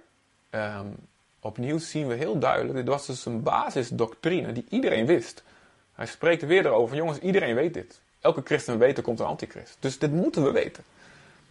[0.52, 0.96] um,
[1.40, 5.44] opnieuw zien we heel duidelijk, dit was dus een basisdoctrine die iedereen wist.
[5.94, 8.02] Hij spreekt er weer erover, jongens, iedereen weet dit.
[8.22, 9.78] Elke christen weet er komt een antichrist.
[9.80, 10.84] Dus dit moeten we weten.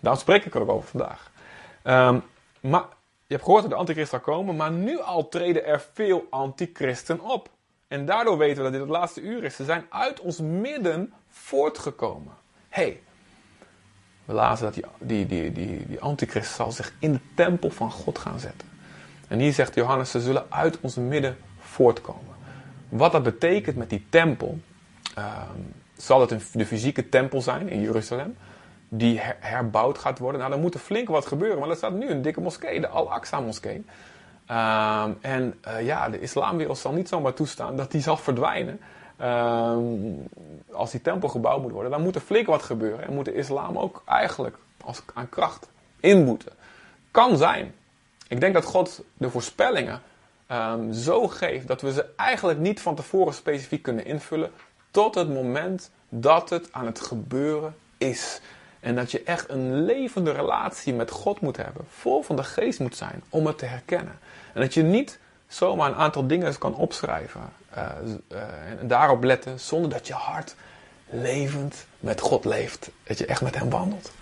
[0.01, 1.31] Daarom spreek ik er ook over vandaag.
[1.85, 2.23] Um,
[2.61, 2.85] maar
[3.29, 7.21] je hebt gehoord dat de antichrist zal komen, maar nu al treden er veel antichristen
[7.21, 7.51] op.
[7.89, 9.57] En daardoor weten we dat dit het laatste uur is.
[9.57, 12.33] Ze zijn uit ons midden voortgekomen.
[12.69, 13.01] hey,
[14.25, 17.91] we lazen dat die, die, die, die, die antichrist zal zich in de tempel van
[17.91, 18.69] God gaan zetten.
[19.29, 22.35] En hier zegt Johannes, ze zullen uit ons midden voortkomen.
[22.89, 24.59] Wat dat betekent met die tempel,
[25.19, 28.37] um, zal het de fysieke tempel zijn in Jeruzalem
[28.89, 30.41] die herbouwd gaat worden.
[30.41, 31.59] Nou, dan moet er flink wat gebeuren.
[31.59, 33.85] Maar er staat nu een dikke moskee, de Al-Aqsa moskee.
[34.51, 38.81] Um, en uh, ja, de islamwereld zal niet zomaar toestaan dat die zal verdwijnen.
[39.23, 40.29] Um,
[40.73, 43.07] als die tempel gebouwd moet worden, dan moet er flink wat gebeuren.
[43.07, 45.69] En moet de islam ook eigenlijk als, aan kracht
[46.01, 46.53] in moeten.
[47.11, 47.75] Kan zijn.
[48.29, 50.01] Ik denk dat God de voorspellingen
[50.53, 54.51] um, zo geeft dat we ze eigenlijk niet van tevoren specifiek kunnen invullen.
[54.91, 58.41] Tot het moment dat het aan het gebeuren is.
[58.81, 61.85] En dat je echt een levende relatie met God moet hebben.
[61.89, 64.19] Vol van de geest moet zijn om het te herkennen.
[64.55, 67.41] En dat je niet zomaar een aantal dingen kan opschrijven.
[67.77, 67.89] Uh,
[68.33, 68.41] uh,
[68.81, 70.55] en daarop letten zonder dat je hart
[71.11, 72.91] levend met God leeft.
[73.03, 74.13] Dat je echt met hem wandelt.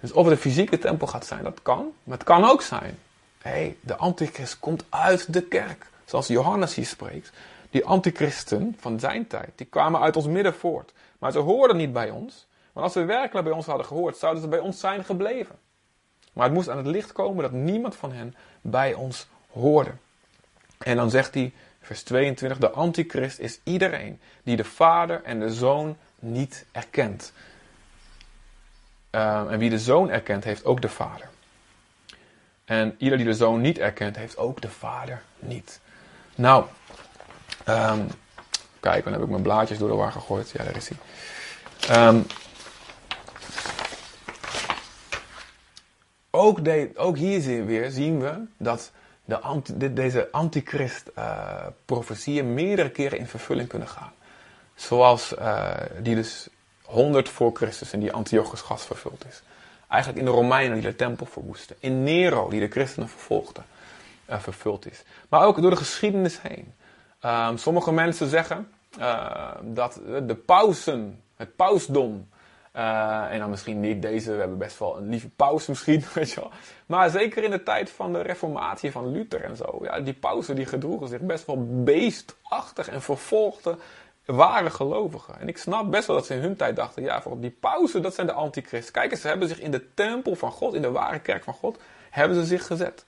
[0.00, 1.92] Dus of het een fysieke tempel gaat zijn, dat kan.
[2.04, 2.98] Maar het kan ook zijn.
[3.38, 5.86] Hey, de antichrist komt uit de kerk.
[6.04, 7.30] Zoals Johannes hier spreekt.
[7.70, 10.92] Die antichristen van zijn tijd, die kwamen uit ons midden voort.
[11.18, 12.46] Maar ze hoorden niet bij ons.
[12.72, 15.58] Want als ze werkelijk bij ons hadden gehoord, zouden ze bij ons zijn gebleven.
[16.32, 19.90] Maar het moest aan het licht komen dat niemand van hen bij ons hoorde.
[20.78, 25.52] En dan zegt hij, vers 22, de antichrist is iedereen die de vader en de
[25.52, 27.32] zoon niet erkent.
[29.10, 31.28] Uh, en wie de zoon erkent, heeft ook de vader.
[32.64, 35.80] En ieder die de zoon niet erkent, heeft ook de vader niet.
[36.34, 36.64] Nou,
[37.68, 38.08] um,
[38.80, 40.50] kijk, dan heb ik mijn blaadjes door de war gegooid.
[40.50, 42.06] Ja, daar is hij.
[42.08, 42.26] Um,
[46.42, 48.92] ook, de, ook hier zien, weer zien we dat
[49.24, 54.12] de deze antichrist-profetieën uh, meerdere keren in vervulling kunnen gaan.
[54.74, 56.48] Zoals uh, die dus
[56.82, 59.42] 100 voor Christus in die Antiochus gas vervuld is.
[59.88, 61.76] Eigenlijk in de Romeinen die de tempel verwoesten.
[61.80, 63.60] In Nero die de christenen vervolgde.
[64.30, 65.02] Uh, vervuld is.
[65.28, 66.74] Maar ook door de geschiedenis heen.
[67.24, 68.68] Um, sommige mensen zeggen
[69.62, 72.28] dat de pausen, het pausdom,
[72.76, 76.30] uh, en dan misschien niet deze, we hebben best wel een lieve pauze misschien, weet
[76.30, 76.50] je wel.
[76.86, 79.78] Maar zeker in de tijd van de reformatie van Luther en zo.
[79.82, 83.78] Ja, die pauzen die gedroegen zich best wel beestachtig en vervolgden
[84.24, 85.40] ware gelovigen.
[85.40, 88.02] En ik snap best wel dat ze in hun tijd dachten, ja, voor die pauzen,
[88.02, 88.92] dat zijn de antichristen.
[88.92, 91.54] Kijk eens, ze hebben zich in de tempel van God, in de ware kerk van
[91.54, 91.78] God,
[92.10, 93.04] hebben ze zich gezet.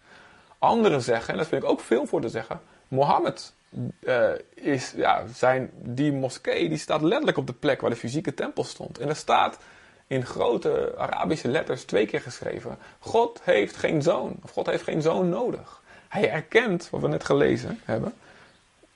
[0.58, 3.54] Anderen zeggen, en dat vind ik ook veel voor te zeggen, Mohammed
[4.00, 8.34] uh, is, ja, zijn, die moskee die staat letterlijk op de plek waar de fysieke
[8.34, 8.98] tempel stond.
[8.98, 9.58] En er staat
[10.06, 15.02] in grote Arabische letters twee keer geschreven: God heeft geen zoon, of God heeft geen
[15.02, 15.82] zoon nodig.
[16.08, 18.14] Hij erkent, wat we net gelezen hebben,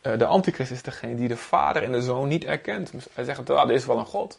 [0.03, 2.93] uh, de antichrist is degene die de vader en de zoon niet erkent.
[2.93, 4.38] Dus hij zegt, well, er is wel een God.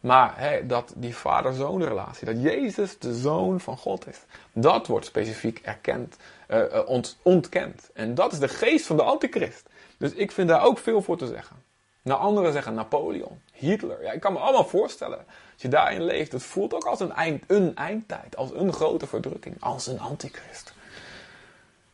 [0.00, 4.18] Maar hè, dat die vader-zoon relatie, dat Jezus de zoon van God is,
[4.52, 6.16] dat wordt specifiek erkend,
[6.48, 7.90] uh, ont, ontkend.
[7.94, 9.68] En dat is de geest van de antichrist.
[10.00, 11.56] Dus ik vind daar ook veel voor te zeggen.
[12.02, 14.02] Nou, anderen zeggen Napoleon, Hitler.
[14.02, 15.18] Ja, ik kan me allemaal voorstellen.
[15.52, 18.36] Als je daarin leeft, het voelt ook als een, eind, een eindtijd.
[18.36, 19.56] Als een grote verdrukking.
[19.60, 20.72] Als een antichrist.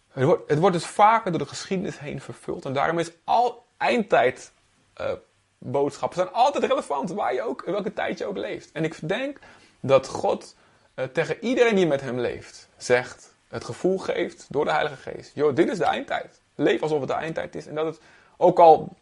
[0.08, 2.64] Het wordt, het wordt dus vaker door de geschiedenis heen vervuld.
[2.64, 4.52] En daarom is al eindtijd
[5.00, 5.12] uh,
[5.58, 7.10] boodschappen zijn altijd relevant.
[7.10, 8.72] Waar je ook, in welke tijd je ook leeft.
[8.72, 9.38] En ik denk
[9.80, 10.56] dat God
[10.94, 15.34] uh, tegen iedereen die met hem leeft, zegt, het gevoel geeft door de Heilige Geest.
[15.34, 16.44] Joh, dit is de eindtijd.
[16.56, 17.66] Leef alsof het de eindtijd is.
[17.66, 18.00] En dat het,
[18.36, 18.96] ook al,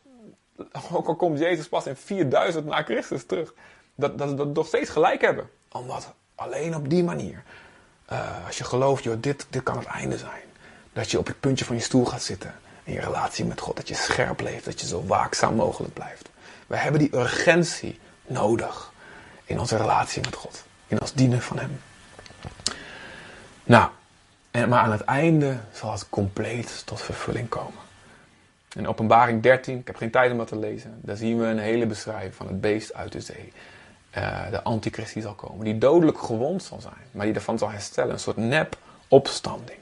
[0.93, 3.55] ook al komt Jezus pas in 4000 na Christus terug,
[3.95, 5.51] dat, dat we nog steeds gelijk hebben.
[5.73, 7.43] Omdat alleen op die manier
[8.07, 10.43] eh, als je gelooft, joh, dit, dit kan het einde zijn.
[10.93, 13.77] Dat je op het puntje van je stoel gaat zitten in je relatie met God.
[13.77, 16.29] Dat je scherp leeft, dat je zo waakzaam mogelijk blijft.
[16.67, 18.93] We hebben die urgentie nodig
[19.45, 20.65] in onze relatie met God.
[20.87, 21.81] In ons dienen van Hem.
[23.65, 23.91] Nou,
[24.55, 27.83] en, maar aan het einde zal het compleet tot vervulling komen.
[28.77, 31.59] In openbaring 13, ik heb geen tijd om dat te lezen, daar zien we een
[31.59, 33.53] hele beschrijving van het beest uit de zee.
[34.17, 37.71] Uh, de antichrist die zal komen, die dodelijk gewond zal zijn, maar die ervan zal
[37.71, 38.13] herstellen.
[38.13, 39.79] Een soort nep-opstanding.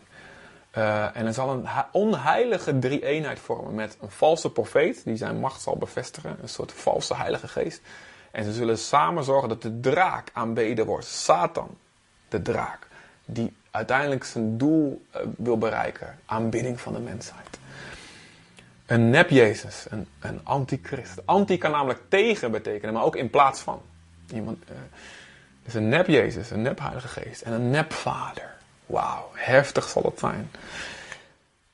[0.76, 5.60] Uh, en er zal een onheilige drie-eenheid vormen met een valse profeet, die zijn macht
[5.60, 7.80] zal bevestigen, een soort valse heilige geest.
[8.30, 11.06] En ze zullen samen zorgen dat de draak aanbeden wordt.
[11.06, 11.76] Satan,
[12.28, 12.86] de draak,
[13.24, 17.58] die uiteindelijk zijn doel uh, wil bereiken: aanbidding van de mensheid.
[18.86, 21.26] Een nep-Jezus, een, een antichrist.
[21.26, 23.82] Anti kan namelijk tegen betekenen, maar ook in plaats van.
[24.34, 24.76] Iemand, uh,
[25.64, 28.50] dus een nep-Jezus, een nep-Heilige Geest en een nep-Vader.
[28.86, 30.50] Wauw, heftig zal het zijn.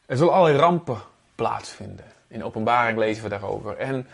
[0.06, 0.98] Er zullen allerlei rampen
[1.34, 2.04] plaatsvinden.
[2.28, 3.76] In openbaring lezen we daarover.
[3.76, 4.06] En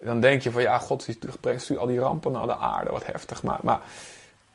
[0.00, 1.08] dan denk je van ja, God
[1.40, 2.90] brengt al die rampen naar de aarde.
[2.90, 3.42] Wat heftig.
[3.42, 3.80] Maar, maar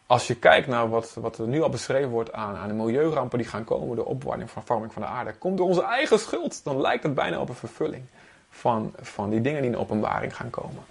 [0.07, 3.37] als je kijkt naar wat, wat er nu al beschreven wordt aan, aan de milieurampen
[3.37, 6.63] die gaan komen, de opwarming van, van de aarde, komt door onze eigen schuld.
[6.63, 8.03] Dan lijkt het bijna op een vervulling
[8.49, 10.83] van, van die dingen die in de openbaring gaan komen.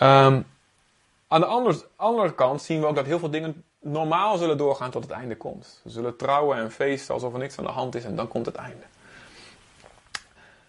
[0.00, 0.46] Um,
[1.28, 4.90] aan de andere, andere kant zien we ook dat heel veel dingen normaal zullen doorgaan
[4.90, 5.80] tot het einde komt.
[5.84, 8.46] We zullen trouwen en feesten alsof er niks aan de hand is en dan komt
[8.46, 8.84] het einde.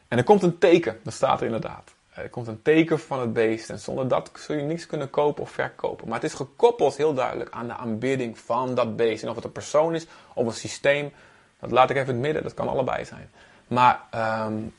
[0.07, 1.93] En er komt een teken, dat staat er inderdaad.
[2.21, 5.43] Er komt een teken van het beest en zonder dat zul je niks kunnen kopen
[5.43, 6.07] of verkopen.
[6.07, 9.23] Maar het is gekoppeld heel duidelijk aan de aanbidding van dat beest.
[9.23, 11.11] En of het een persoon is of een systeem,
[11.59, 13.29] dat laat ik even in het midden, dat kan allebei zijn.
[13.67, 14.01] Maar
[14.45, 14.73] um,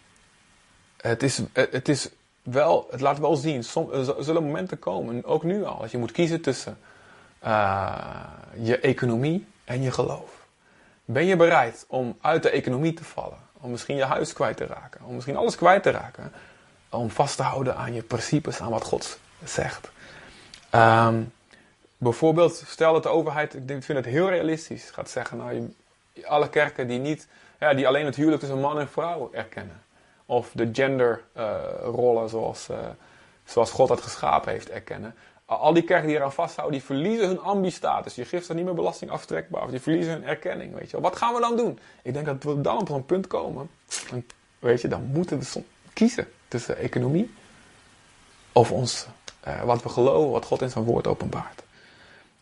[0.97, 2.11] het, is, het is
[2.43, 6.13] wel, het laat wel zien, er zullen momenten komen, ook nu al, dat je moet
[6.13, 6.79] kiezen tussen
[7.45, 8.25] uh,
[8.61, 10.47] je economie en je geloof.
[11.05, 13.39] Ben je bereid om uit de economie te vallen?
[13.61, 15.01] Om misschien je huis kwijt te raken?
[15.05, 16.33] Om misschien alles kwijt te raken?
[16.93, 19.91] Om vast te houden aan je principes, aan wat God zegt.
[20.75, 21.33] Um,
[21.97, 25.75] bijvoorbeeld, stel dat de overheid, ik vind het heel realistisch, gaat zeggen, nou,
[26.25, 27.29] alle kerken die niet,
[27.61, 29.83] ja, die alleen het huwelijk tussen man en vrouw erkennen.
[30.27, 32.77] Of de genderrollen zoals, uh,
[33.45, 35.15] zoals God dat geschapen heeft erkennen.
[35.45, 38.15] Al die kerken die eraan vasthouden, die verliezen hun ambistatus.
[38.15, 39.63] Je geeft er niet meer belasting aftrekbaar.
[39.63, 40.75] Of die verliezen hun erkenning.
[40.75, 41.01] Weet je.
[41.01, 41.79] Wat gaan we dan doen?
[42.03, 43.71] Ik denk dat we dan op zo'n punt komen.
[44.59, 47.35] weet je, dan moeten we kiezen tussen economie
[48.53, 49.07] of ons,
[49.49, 51.63] uh, wat we geloven, wat God in zijn woord openbaart.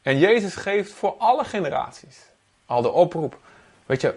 [0.02, 2.18] En Jezus geeft voor alle generaties
[2.66, 3.38] al de oproep.
[3.86, 4.14] Weet je,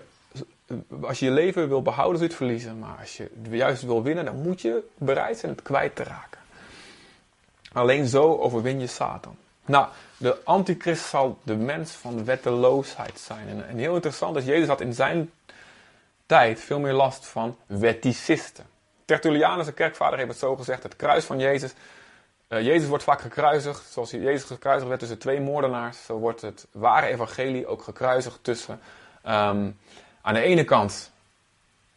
[1.01, 2.79] als je je leven wil behouden, zul je het verliezen.
[2.79, 6.39] Maar als je juist wil winnen, dan moet je bereid zijn het kwijt te raken.
[7.73, 9.35] Alleen zo overwin je Satan.
[9.65, 13.47] Nou, de antichrist zal de mens van wetteloosheid zijn.
[13.47, 15.31] En, en heel interessant is, Jezus had in zijn
[16.25, 18.65] tijd veel meer last van wetticisten.
[19.05, 20.83] Tertullianus, de kerkvader, heeft het zo gezegd.
[20.83, 21.73] Het kruis van Jezus.
[22.49, 23.91] Uh, Jezus wordt vaak gekruisigd.
[23.91, 26.05] Zoals Jezus gekruisigd werd tussen twee moordenaars.
[26.05, 28.79] Zo wordt het ware evangelie ook gekruisigd tussen...
[29.25, 29.79] Um,
[30.21, 31.11] aan de ene kant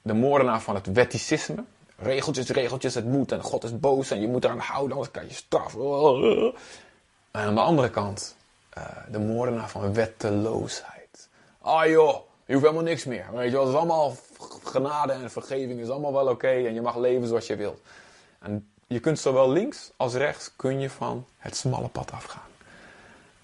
[0.03, 1.64] de moordenaar van het wetticisme
[1.99, 5.27] regeltjes, regeltjes, het moet en God is boos en je moet eraan houden, anders kan
[5.27, 6.55] je straffen.
[7.31, 8.37] En aan de andere kant,
[8.79, 11.29] uh, de moordenaar van wetteloosheid.
[11.61, 13.27] Ah joh, je hoeft helemaal niks meer.
[13.33, 14.16] Weet je het is allemaal
[14.64, 17.81] genade en vergeving, is allemaal wel oké en je mag leven zoals je wilt.
[18.38, 22.42] En je kunt zowel links als rechts kun je van het smalle pad afgaan.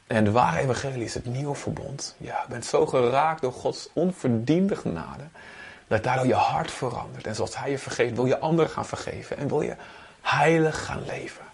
[0.06, 2.14] En de ware evangelie is het nieuwe verbond.
[2.18, 5.24] Ja, je bent zo geraakt door Gods onverdiende genade
[5.92, 7.26] dat daardoor je hart verandert.
[7.26, 9.36] En zoals Hij je vergeeft, wil je anderen gaan vergeven.
[9.36, 9.76] En wil je
[10.20, 11.44] heilig gaan leven.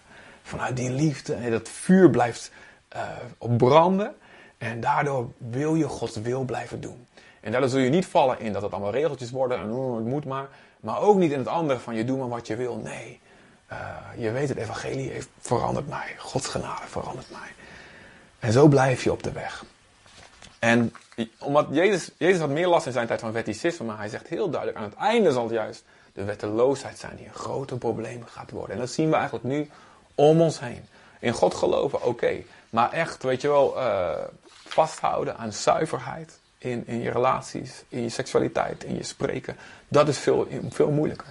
[0.43, 1.33] Vanuit die liefde.
[1.33, 2.51] En dat vuur blijft
[2.95, 3.01] uh,
[3.37, 4.15] opbranden.
[4.57, 7.07] En daardoor wil je Gods wil blijven doen.
[7.41, 9.57] En daardoor zul je niet vallen in dat het allemaal regeltjes worden.
[9.57, 10.47] En het moet maar.
[10.79, 12.75] Maar ook niet in het andere van je doet maar wat je wil.
[12.75, 13.19] Nee.
[13.71, 13.77] Uh,
[14.17, 16.15] je weet het evangelie heeft veranderd mij.
[16.17, 17.53] Gods genade verandert mij.
[18.39, 19.63] En zo blijf je op de weg.
[20.59, 20.93] En
[21.39, 24.49] omdat Jezus, Jezus had meer last in zijn tijd van wetticisme, maar hij zegt heel
[24.49, 28.51] duidelijk, aan het einde zal het juist de wetteloosheid zijn die een groter probleem gaat
[28.51, 28.75] worden.
[28.75, 29.69] En dat zien we eigenlijk nu
[30.15, 30.85] om ons heen.
[31.19, 32.41] In God geloven, oké.
[32.69, 34.11] Maar echt, weet je wel, uh,
[34.65, 39.57] vasthouden aan zuiverheid in, in je relaties, in je seksualiteit, in je spreken.
[39.87, 41.27] Dat is veel, veel moeilijker.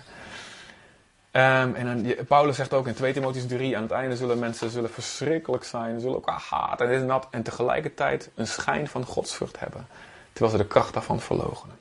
[1.33, 4.71] Um, en dan, Paulus zegt ook in 2 Timotheus 3, aan het einde zullen mensen
[4.71, 7.27] zullen verschrikkelijk zijn, zullen elkaar haten en dit en dat.
[7.31, 9.87] En tegelijkertijd een schijn van godsvrucht hebben,
[10.33, 11.79] terwijl ze de kracht daarvan verloochenen.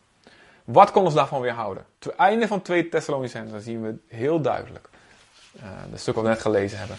[0.64, 1.86] Wat kon ons daarvan weerhouden?
[2.00, 4.90] Ten einde van 2 Thessalonicenzen zien we heel duidelijk,
[5.56, 6.98] uh, het stuk wat we net gelezen hebben.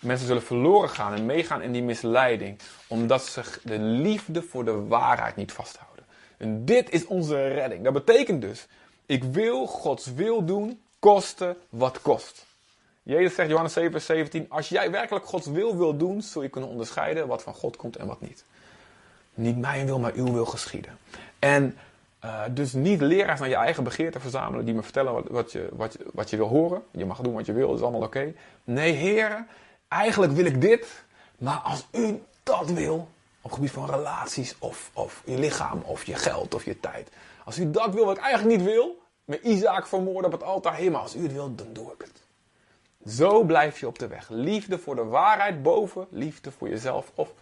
[0.00, 4.86] Mensen zullen verloren gaan en meegaan in die misleiding, omdat ze de liefde voor de
[4.86, 6.04] waarheid niet vasthouden.
[6.36, 7.84] En dit is onze redding.
[7.84, 8.66] Dat betekent dus,
[9.06, 12.46] ik wil Gods wil doen, koste wat kost.
[13.02, 16.48] Jezus zegt, Johannes 7, vers 17, als jij werkelijk Gods wil wil doen, zul je
[16.48, 18.44] kunnen onderscheiden wat van God komt en wat niet.
[19.34, 20.98] Niet mijn wil, maar uw wil geschieden.
[21.38, 21.76] En
[22.24, 25.68] uh, dus niet leraars naar je eigen begeerte verzamelen die me vertellen wat, wat, je,
[25.72, 26.82] wat, wat je wil horen.
[26.90, 28.32] Je mag doen wat je wil, dat is allemaal oké.
[28.64, 29.46] Nee, heren,
[29.88, 31.04] eigenlijk wil ik dit,
[31.38, 32.96] maar als u dat wil,
[33.40, 37.10] op het gebied van relaties of, of je lichaam of je geld of je tijd.
[37.44, 40.76] Als u dat wil wat ik eigenlijk niet wil, met Isaac vermoorden op het altaar,
[40.76, 42.22] hé, maar als u het wil, dan doe ik het.
[43.14, 44.28] Zo blijf je op de weg.
[44.28, 47.32] Liefde voor de waarheid boven liefde voor jezelf of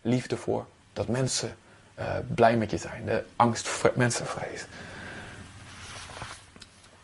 [0.00, 1.56] liefde voor dat mensen
[1.98, 3.04] uh, blij met je zijn.
[3.04, 4.66] De angst, mensenvrees.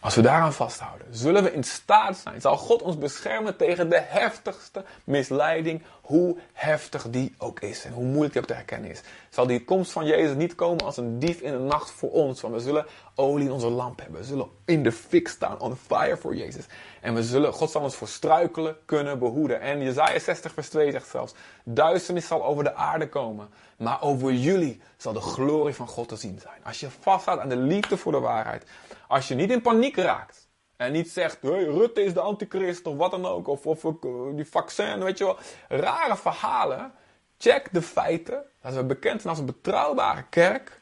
[0.01, 4.01] Als we daaraan vasthouden, zullen we in staat zijn, zal God ons beschermen tegen de
[4.07, 9.01] heftigste misleiding, hoe heftig die ook is en hoe moeilijk die ook te herkennen is.
[9.29, 12.41] Zal die komst van Jezus niet komen als een dief in de nacht voor ons,
[12.41, 14.21] want we zullen olie in onze lamp hebben.
[14.21, 16.67] We zullen in de fik staan, on fire voor Jezus.
[17.01, 19.61] En we zullen, God zal ons voor struikelen kunnen behoeden.
[19.61, 24.33] En Jezaja 60 vers 2 zegt zelfs, duisternis zal over de aarde komen, maar over
[24.33, 26.65] jullie zal de glorie van God te zien zijn.
[26.65, 28.65] Als je vasthoudt aan de liefde voor de waarheid,
[29.09, 30.49] als je niet in paniek raakt.
[30.81, 33.49] En niet zegt, hey, Rutte is de antichrist of wat dan ook.
[33.49, 33.93] Of, of uh,
[34.35, 35.37] die vaccin, weet je wel.
[35.69, 36.93] Rare verhalen.
[37.39, 38.43] Check de feiten.
[38.63, 40.81] Dat we bekend zijn als een betrouwbare kerk.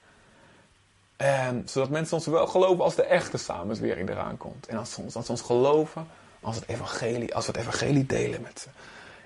[1.64, 4.66] Zodat mensen ons wel geloven als de echte samenzwering eraan komt.
[4.66, 6.08] En als, als ze ons geloven
[6.40, 8.68] als, het evangelie, als we het evangelie delen met ze.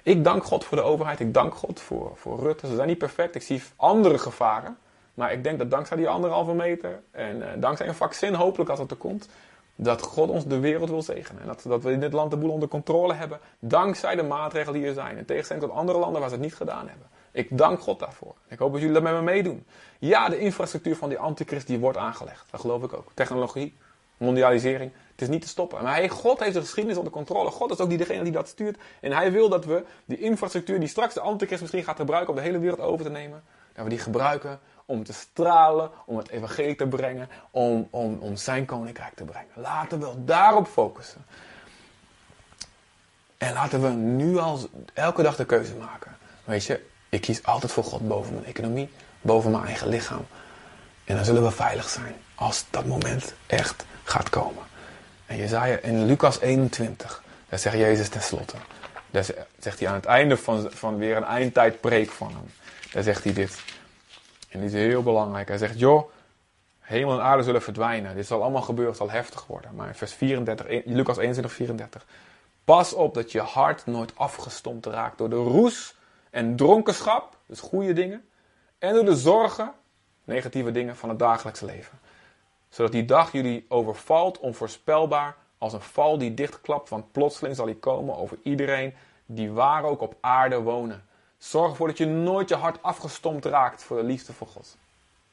[0.03, 1.21] Ik dank God voor de overheid.
[1.21, 2.67] Ik dank God voor, voor Rutte.
[2.67, 3.35] Ze zijn niet perfect.
[3.35, 4.79] Ik zie andere gevaren.
[5.15, 8.79] Maar ik denk dat dankzij die anderhalve meter en uh, dankzij een vaccin, hopelijk als
[8.79, 9.29] het er komt,
[9.77, 11.43] dat God ons de wereld wil zegenen.
[11.43, 14.81] En dat, dat we in dit land de boel onder controle hebben, dankzij de maatregelen
[14.81, 15.17] die er zijn.
[15.17, 17.07] In tegenstelling tot andere landen waar ze het niet gedaan hebben.
[17.33, 18.35] Ik dank God daarvoor.
[18.49, 19.67] Ik hoop dat jullie dat met me meedoen.
[19.99, 22.47] Ja, de infrastructuur van die antichrist die wordt aangelegd.
[22.51, 23.11] Dat geloof ik ook.
[23.15, 23.77] Technologie,
[24.17, 24.93] mondialisering.
[25.11, 25.83] Het is niet te stoppen.
[25.83, 27.51] Maar hij, God heeft de geschiedenis onder controle.
[27.51, 28.79] God is ook die degene die dat stuurt.
[29.01, 32.37] En hij wil dat we die infrastructuur die straks de antichrist misschien gaat gebruiken om
[32.37, 33.43] de hele wereld over te nemen.
[33.75, 38.37] Dat we die gebruiken om te stralen, om het evangelie te brengen, om, om, om
[38.37, 39.51] zijn koninkrijk te brengen.
[39.55, 41.25] Laten we daarop focussen.
[43.39, 44.59] En laten we nu al
[44.93, 46.17] elke dag de keuze maken.
[46.45, 50.27] Weet je, ik kies altijd voor God boven mijn economie, boven mijn eigen lichaam.
[51.05, 54.63] En dan zullen we veilig zijn als dat moment echt gaat komen.
[55.27, 58.57] En Jezaja in Lucas 21, daar zegt Jezus tenslotte.
[59.11, 59.25] Daar
[59.59, 62.51] zegt hij aan het einde van, van weer een eindtijd preek van hem.
[62.93, 63.63] Daar zegt hij dit.
[64.49, 65.49] En die is heel belangrijk.
[65.49, 66.11] Hij zegt, joh,
[66.81, 68.15] hemel en aarde zullen verdwijnen.
[68.15, 69.75] Dit zal allemaal gebeuren, het zal heftig worden.
[69.75, 72.07] Maar in vers 34, Lucas 21, 34.
[72.65, 75.95] Pas op dat je hart nooit afgestompt raakt door de roes
[76.31, 78.25] en dronkenschap, dus goede dingen,
[78.79, 79.73] en door de zorgen,
[80.25, 81.99] negatieve dingen van het dagelijks leven.
[82.69, 87.75] Zodat die dag jullie overvalt onvoorspelbaar als een val die dichtklapt, want plotseling zal hij
[87.75, 88.95] komen over iedereen
[89.27, 91.05] die waar ook op aarde wonen.
[91.43, 94.77] Zorg ervoor dat je nooit je hart afgestompt raakt voor de liefde voor God.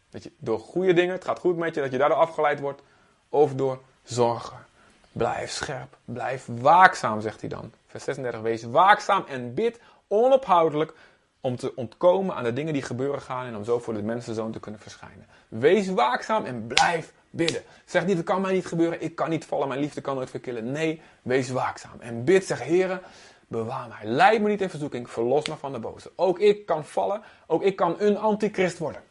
[0.09, 2.81] Dat je door goede dingen, het gaat goed met je, dat je daardoor afgeleid wordt.
[3.29, 4.65] Of door zorgen.
[5.11, 7.71] Blijf scherp, blijf waakzaam, zegt hij dan.
[7.87, 10.93] Vers 36, wees waakzaam en bid onophoudelijk
[11.41, 14.51] om te ontkomen aan de dingen die gebeuren gaan en om zo voor de mensenzoon
[14.51, 15.25] te kunnen verschijnen.
[15.47, 17.63] Wees waakzaam en blijf bidden.
[17.85, 20.29] Zeg niet, het kan mij niet gebeuren, ik kan niet vallen, mijn liefde kan nooit
[20.29, 20.71] verkillen.
[20.71, 23.01] Nee, wees waakzaam en bid, zeg heren,
[23.49, 24.11] bewaar mij.
[24.11, 26.11] Leid me niet in verzoeking, verlos me van de boze.
[26.15, 29.01] Ook ik kan vallen, ook ik kan een antichrist worden.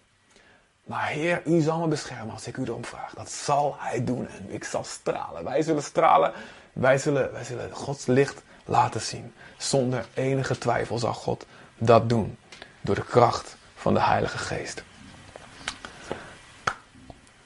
[0.84, 3.14] Maar Heer, u zal me beschermen als ik u erom vraag.
[3.14, 5.44] Dat zal Hij doen en ik zal stralen.
[5.44, 6.32] Wij zullen stralen,
[6.72, 9.34] wij zullen, wij zullen Gods licht laten zien.
[9.56, 11.46] Zonder enige twijfel zal God
[11.78, 12.38] dat doen.
[12.80, 14.82] Door de kracht van de Heilige Geest.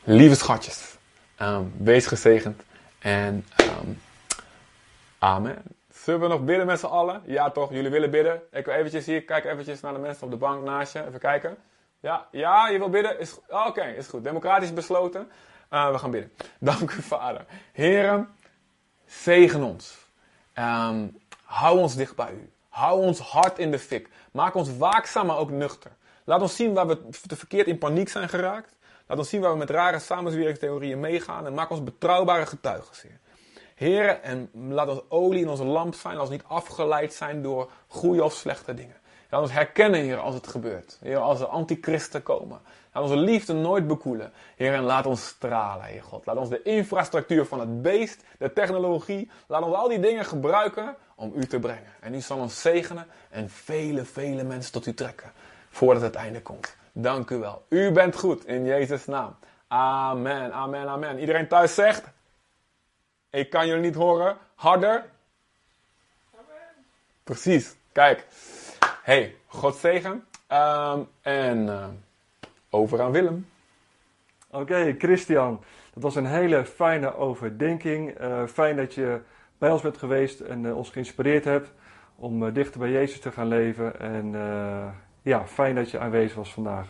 [0.05, 0.96] Lieve schatjes,
[1.38, 2.62] um, wees gezegend
[2.98, 4.00] en um,
[5.18, 5.62] amen.
[6.03, 7.23] Zullen we nog bidden met z'n allen?
[7.27, 8.43] Ja toch, jullie willen bidden?
[8.51, 11.07] Ik wil eventjes hier, kijk eventjes naar de mensen op de bank naast je.
[11.07, 11.57] Even kijken.
[12.01, 13.19] Ja, ja, je wil bidden?
[13.19, 14.25] Is, Oké, is goed.
[14.25, 15.31] Democratisch besloten.
[15.71, 16.33] Uh, we gaan bidden.
[16.61, 17.45] Dank u, Vader.
[17.73, 18.29] Heren,
[19.07, 20.09] zegen ons.
[20.59, 22.53] Um, hou ons dicht bij u.
[22.69, 24.09] Hou ons hart in de fik.
[24.33, 25.90] Maak ons waakzaam, maar ook nuchter.
[26.25, 28.75] Laat ons zien waar we te verkeerd in paniek zijn geraakt.
[29.07, 31.46] Laat ons zien waar we met rare samenzweringstheorieën meegaan.
[31.46, 33.21] En maak ons betrouwbare getuigen.
[33.83, 38.24] Heren, en laat ons olie in onze lamp zijn, als niet afgeleid zijn door goede
[38.24, 38.96] of slechte dingen.
[39.30, 40.98] Laat ons herkennen, Heer, als het gebeurt.
[41.00, 42.60] Heer, als er antichristen komen.
[42.92, 44.33] Laat onze liefde nooit bekoelen.
[44.56, 46.26] Heer, en laat ons stralen, Heer God.
[46.26, 50.96] Laat ons de infrastructuur van het beest, de technologie, laat ons al die dingen gebruiken
[51.14, 51.92] om U te brengen.
[52.00, 55.33] En U zal ons zegenen en vele, vele mensen tot U trekken.
[55.70, 56.76] Voordat het einde komt.
[56.92, 57.64] Dank u wel.
[57.68, 59.37] U bent goed in Jezus' naam.
[59.68, 61.18] Amen, amen, amen.
[61.18, 62.10] Iedereen thuis zegt.
[63.33, 64.37] Ik kan jullie niet horen.
[64.54, 65.04] Harder.
[67.24, 67.76] Precies.
[67.92, 68.26] Kijk.
[69.02, 70.24] Hey, God zegen.
[70.46, 71.87] Ehm, en uh,
[72.70, 73.48] over aan Willem.
[74.50, 75.64] Oké, Christian.
[75.94, 78.20] Dat was een hele fijne overdenking.
[78.20, 79.20] Uh, fijn dat je
[79.58, 81.72] bij ons bent geweest en uh, ons geïnspireerd hebt
[82.16, 84.00] om dichter bij Jezus te gaan leven.
[84.00, 84.35] En
[85.22, 86.87] ja, fijn dat je aanwezig was vandaag.